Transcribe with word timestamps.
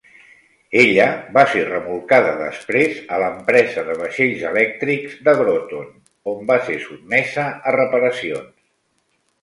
Ella 0.83 1.03
va 1.35 1.43
ser 1.51 1.65
remolcada 1.67 2.31
després 2.39 2.97
a 3.17 3.21
l'empresa 3.25 3.85
de 3.91 3.99
vaixells 4.01 4.47
elèctrics 4.55 5.17
de 5.29 5.39
Groton, 5.43 5.87
on 6.35 6.45
va 6.53 6.61
ser 6.71 6.83
sotmesa 6.91 7.49
a 7.73 7.81
reparacions. 7.81 8.53